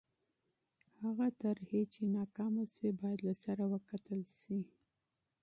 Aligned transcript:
هغه 1.01 1.27
طرحې 1.41 1.81
چې 1.93 2.01
ناکامې 2.17 2.65
سوې 2.73 2.91
باید 3.01 3.19
له 3.27 3.33
سره 3.43 3.63
وکتل 3.73 4.19
سي. 4.39 4.59